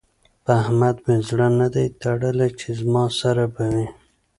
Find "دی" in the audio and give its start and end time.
1.75-1.85